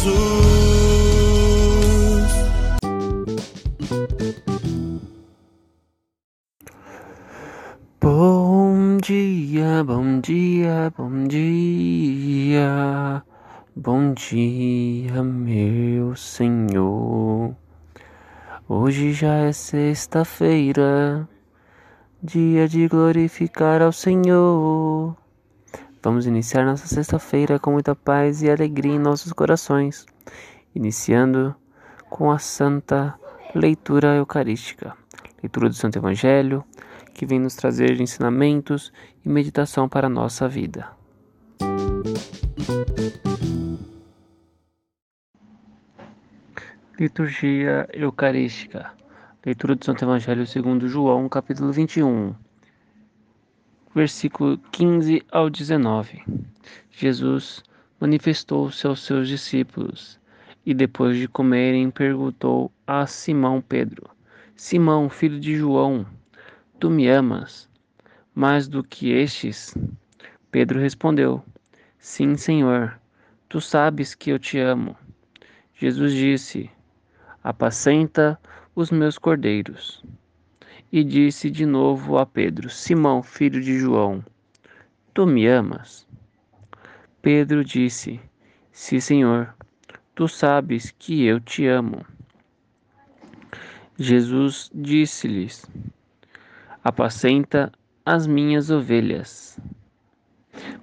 Jesus. 0.00 0.40
Bom 8.00 8.96
dia, 8.96 9.84
bom 9.84 10.20
dia, 10.20 10.90
bom 10.96 11.28
dia, 11.28 13.22
bom 13.76 14.14
dia, 14.14 15.22
meu 15.22 16.16
Senhor. 16.16 17.54
Hoje 18.66 19.12
já 19.12 19.34
é 19.34 19.52
sexta-feira, 19.52 21.28
dia 22.22 22.66
de 22.66 22.88
glorificar 22.88 23.82
ao 23.82 23.92
Senhor. 23.92 25.14
Vamos 26.02 26.26
iniciar 26.26 26.64
nossa 26.64 26.86
sexta-feira 26.86 27.58
com 27.58 27.72
muita 27.72 27.94
paz 27.94 28.40
e 28.40 28.50
alegria 28.50 28.94
em 28.94 28.98
nossos 28.98 29.34
corações, 29.34 30.06
iniciando 30.74 31.54
com 32.08 32.30
a 32.30 32.38
santa 32.38 33.14
leitura 33.54 34.14
eucarística, 34.16 34.96
leitura 35.42 35.68
do 35.68 35.74
Santo 35.74 35.98
Evangelho, 35.98 36.64
que 37.12 37.26
vem 37.26 37.38
nos 37.38 37.54
trazer 37.54 38.00
ensinamentos 38.00 38.90
e 39.22 39.28
meditação 39.28 39.90
para 39.90 40.06
a 40.06 40.10
nossa 40.10 40.48
vida. 40.48 40.88
Liturgia 46.98 47.86
Eucarística. 47.92 48.90
Leitura 49.44 49.74
do 49.74 49.84
Santo 49.84 50.02
Evangelho 50.02 50.46
segundo 50.46 50.88
João, 50.88 51.28
capítulo 51.28 51.70
21, 51.72 52.34
versículo 53.94 54.56
15 54.70 55.22
ao 55.32 55.50
19. 55.50 56.22
Jesus 56.90 57.62
manifestou-se 58.00 58.86
aos 58.86 59.00
seus 59.04 59.26
discípulos 59.26 60.18
e 60.64 60.72
depois 60.72 61.16
de 61.16 61.26
comerem 61.26 61.90
perguntou 61.90 62.70
a 62.86 63.06
Simão 63.06 63.60
Pedro: 63.60 64.08
Simão, 64.54 65.10
filho 65.10 65.40
de 65.40 65.56
João, 65.56 66.06
tu 66.78 66.88
me 66.88 67.08
amas 67.08 67.68
mais 68.34 68.68
do 68.68 68.84
que 68.84 69.10
estes? 69.10 69.76
Pedro 70.52 70.78
respondeu: 70.78 71.42
Sim, 71.98 72.36
Senhor, 72.36 72.98
tu 73.48 73.60
sabes 73.60 74.14
que 74.14 74.30
eu 74.30 74.38
te 74.38 74.58
amo. 74.58 74.96
Jesus 75.74 76.12
disse: 76.12 76.70
Apacenta 77.42 78.38
os 78.74 78.90
meus 78.90 79.18
cordeiros. 79.18 80.04
E 80.92 81.04
disse 81.04 81.48
de 81.48 81.64
novo 81.64 82.18
a 82.18 82.26
Pedro: 82.26 82.68
Simão, 82.68 83.22
filho 83.22 83.60
de 83.60 83.78
João, 83.78 84.24
tu 85.14 85.24
me 85.24 85.46
amas? 85.46 86.04
Pedro 87.22 87.64
disse: 87.64 88.20
Sim, 88.72 88.98
Senhor, 88.98 89.54
tu 90.16 90.26
sabes 90.26 90.90
que 90.90 91.24
eu 91.24 91.38
te 91.38 91.64
amo. 91.64 92.04
Jesus 93.96 94.68
disse-lhes: 94.74 95.64
Apacenta 96.82 97.70
as 98.04 98.26
minhas 98.26 98.68
ovelhas. 98.68 99.60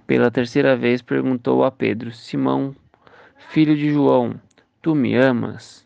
Pela 0.05 0.31
terceira 0.31 0.77
vez 0.77 1.01
perguntou 1.01 1.65
a 1.65 1.71
Pedro: 1.71 2.13
Simão, 2.13 2.73
filho 3.49 3.75
de 3.75 3.91
João, 3.91 4.39
tu 4.81 4.95
me 4.95 5.15
amas? 5.15 5.85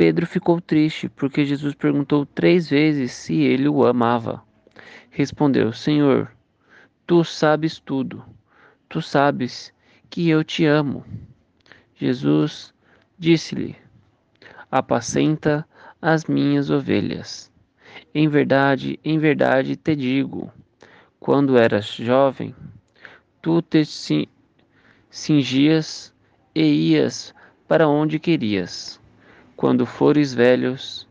Pedro 0.00 0.26
ficou 0.26 0.62
triste 0.62 1.10
porque 1.10 1.44
Jesus 1.44 1.74
perguntou 1.74 2.24
três 2.24 2.70
vezes 2.70 3.12
se 3.12 3.34
ele 3.42 3.68
o 3.68 3.84
amava. 3.84 4.42
Respondeu: 5.10 5.74
Senhor, 5.74 6.32
tu 7.06 7.22
sabes 7.22 7.78
tudo. 7.78 8.24
Tu 8.88 9.02
sabes 9.02 9.74
que 10.08 10.26
eu 10.26 10.42
te 10.42 10.64
amo. 10.64 11.04
Jesus 11.94 12.72
disse-lhe: 13.18 13.76
Apacenta 14.70 15.68
as 16.00 16.24
minhas 16.24 16.70
ovelhas. 16.70 17.52
Em 18.14 18.26
verdade, 18.26 18.98
em 19.04 19.18
verdade 19.18 19.76
te 19.76 19.94
digo: 19.94 20.50
quando 21.18 21.58
eras 21.58 21.84
jovem, 21.84 22.54
tu 23.42 23.60
te 23.60 23.84
ci- 23.84 24.30
cingias 25.10 26.10
e 26.54 26.92
ias 26.92 27.34
para 27.68 27.86
onde 27.86 28.18
querias. 28.18 28.99
Quando 29.60 29.84
fores 29.84 30.32
velhos, 30.32 31.06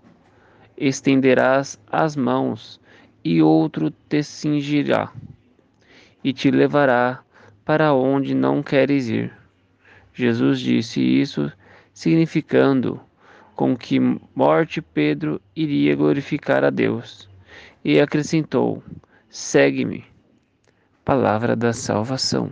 estenderás 0.76 1.80
as 1.86 2.16
mãos 2.16 2.82
e 3.24 3.44
outro 3.44 3.92
te 3.92 4.24
cingirá 4.24 5.14
e 6.24 6.34
te 6.34 6.50
levará 6.50 7.20
para 7.64 7.94
onde 7.94 8.34
não 8.34 8.64
queres 8.64 9.08
ir. 9.08 9.32
Jesus 10.16 10.60
disse 10.60 11.00
isso, 11.00 11.52
significando 11.94 13.00
com 13.56 13.78
que 13.78 14.00
morte 14.34 14.82
Pedro 14.82 15.40
iria 15.56 15.96
glorificar 15.96 16.64
a 16.64 16.72
Deus. 16.72 17.30
E 17.86 18.00
acrescentou: 18.00 18.82
Segue-me. 19.30 20.04
Palavra 21.06 21.56
da 21.56 21.72
salvação. 21.72 22.52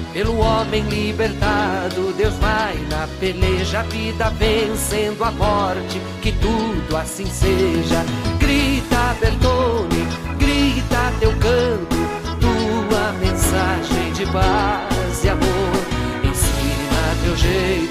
pelo 0.13 0.37
homem 0.39 0.83
libertado. 0.83 2.13
Deus 2.13 2.33
vai 2.35 2.75
na 2.89 3.07
peleja, 3.19 3.79
a 3.79 3.83
vida 3.83 4.29
vencendo 4.31 5.23
a 5.23 5.31
morte, 5.31 6.01
que 6.21 6.31
tudo 6.33 6.97
assim 6.97 7.25
seja. 7.25 8.03
Grita, 8.39 9.15
Bertone, 9.19 10.07
grita 10.37 11.13
teu 11.19 11.31
canto, 11.31 11.95
tua 12.39 13.13
mensagem 13.13 14.13
de 14.13 14.25
paz 14.27 15.23
e 15.23 15.29
amor. 15.29 16.21
Ensina 16.23 17.15
teu 17.23 17.37
jeito 17.37 17.90